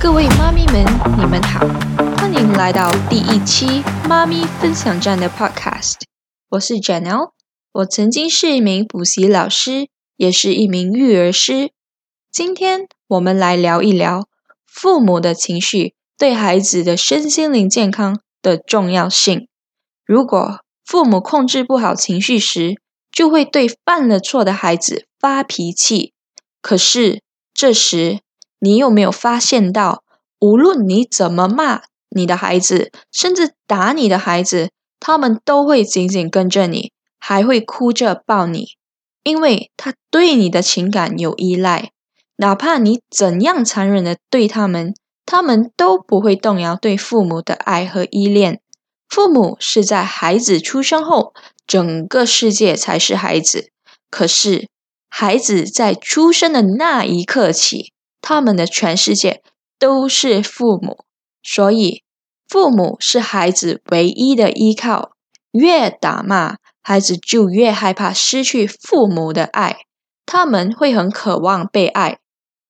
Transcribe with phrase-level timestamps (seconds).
[0.00, 0.84] 各位妈咪们，
[1.18, 1.66] 你们好，
[2.16, 5.96] 欢迎来到第一期妈咪分享站的 Podcast。
[6.50, 7.32] 我是 Janelle，
[7.72, 11.72] 我曾经是一名补习老师，也是一名育儿师。
[12.30, 14.28] 今天我们来聊一聊
[14.66, 19.48] 父母的情绪对孩子的身心灵健康的重要性。
[20.06, 22.76] 如果父母控制不好情绪时，
[23.10, 26.12] 就会对犯了错的孩子发脾气。
[26.62, 27.20] 可是
[27.52, 28.20] 这时，
[28.60, 30.02] 你有没有发现到，
[30.40, 38.66] 无论你怎么骂你的孩子，甚至打你的孩子，他们都会紧紧跟着你，还会哭着抱你，
[39.22, 41.90] 因为他对你的情感有依赖。
[42.36, 44.94] 哪怕你怎样残忍的对他们，
[45.26, 48.60] 他们都不会动摇对父母的爱和依恋。
[49.08, 51.32] 父母是在孩子出生后，
[51.66, 53.70] 整个世界才是孩子。
[54.10, 54.68] 可是，
[55.08, 57.92] 孩子在出生的那一刻起，
[58.28, 59.42] 他们的全世界
[59.78, 61.06] 都是父母，
[61.42, 62.02] 所以
[62.46, 65.12] 父母是孩子唯一的依靠。
[65.52, 69.78] 越打骂孩子，就越害怕失去父母的爱，
[70.26, 72.18] 他们会很渴望被爱。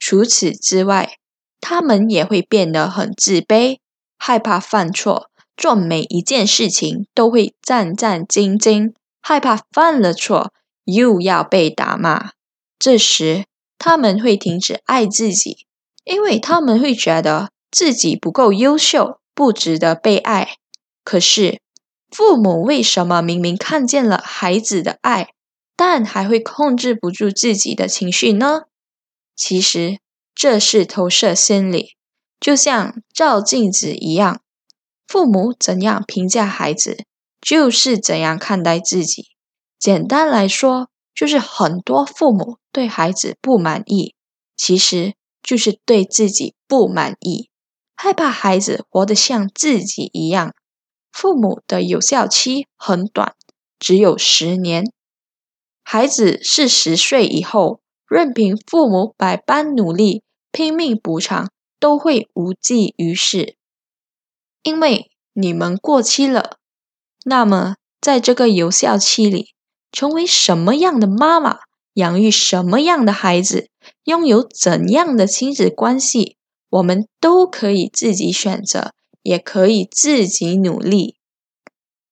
[0.00, 1.18] 除此之外，
[1.60, 3.78] 他们也会变得很自卑，
[4.18, 10.52] 害怕犯错，做每一件事情都会战战兢兢，害怕犯了错
[10.82, 12.32] 又要被打骂。
[12.76, 13.44] 这时，
[13.78, 15.66] 他们会停止爱自己，
[16.04, 20.56] 因为他们会觉得自己不够优秀，不值得被爱。
[21.02, 21.60] 可是，
[22.10, 25.30] 父母为什么明明看见了孩子的爱，
[25.76, 28.62] 但还会控制不住自己的情绪呢？
[29.36, 29.98] 其实，
[30.34, 31.96] 这是投射心理，
[32.38, 34.40] 就像照镜子一样。
[35.06, 37.04] 父母怎样评价孩子，
[37.40, 39.26] 就是怎样看待自己。
[39.78, 44.14] 简单来说，就是很多父母对孩子不满意，
[44.56, 47.48] 其实就是对自己不满意，
[47.94, 50.54] 害怕孩子活得像自己一样。
[51.12, 53.34] 父母的有效期很短，
[53.78, 54.84] 只有十年。
[55.84, 63.56] 孩子是十岁以后，任凭父母百般努力、拼命补偿，都会无济于事，
[64.64, 66.56] 因为你们过期了。
[67.24, 69.53] 那么，在这个有效期里，
[69.94, 71.60] 成为什么样的妈妈，
[71.92, 73.70] 养育什么样的孩子，
[74.02, 76.36] 拥有怎样的亲子关系，
[76.68, 81.18] 我们都可以自己选择，也可以自己努力。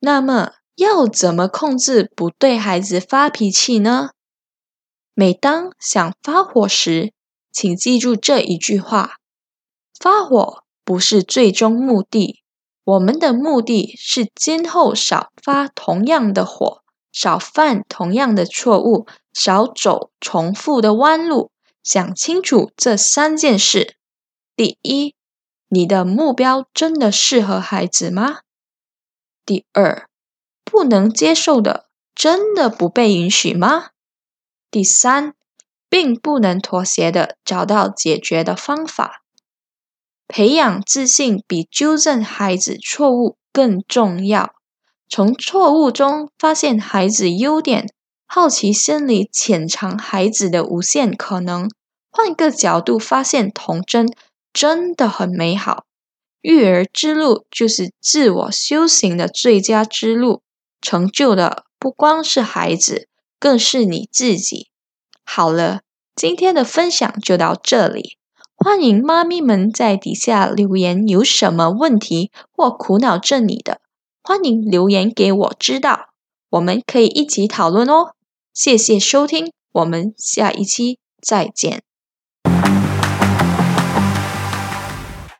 [0.00, 4.12] 那么，要怎么控制不对孩子发脾气呢？
[5.12, 7.12] 每当想发火时，
[7.52, 9.16] 请记住这一句话：
[10.00, 12.42] 发火不是最终目的，
[12.84, 16.82] 我们的目的是今后少发同样的火。
[17.16, 21.50] 少犯同样的错误，少走重复的弯路。
[21.82, 23.96] 想清楚这三件事：
[24.54, 25.14] 第一，
[25.70, 28.40] 你的目标真的适合孩子吗？
[29.46, 30.06] 第二，
[30.62, 33.92] 不能接受的真的不被允许吗？
[34.70, 35.32] 第三，
[35.88, 39.22] 并不能妥协的找到解决的方法。
[40.28, 44.55] 培养自信比纠正孩子错误更重要。
[45.08, 47.86] 从错误中发现孩子优点，
[48.26, 51.70] 好奇心里潜藏孩子的无限可能。
[52.10, 54.08] 换个角度发现童真，
[54.52, 55.84] 真的很美好。
[56.40, 60.42] 育儿之路就是自我修行的最佳之路，
[60.80, 64.68] 成就的不光是孩子，更是你自己。
[65.24, 65.80] 好了，
[66.14, 68.16] 今天的分享就到这里。
[68.54, 73.80] 欢迎妈咪们在底下留言，有什么问题或苦恼着你的。
[74.28, 76.08] 欢迎留言给我知道，
[76.50, 78.16] 我们可以一起讨论哦。
[78.52, 81.85] 谢谢收听，我们下一期再见。